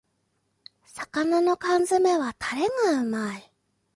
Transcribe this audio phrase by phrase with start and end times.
[0.95, 3.53] 魚の缶詰めはタレがうまい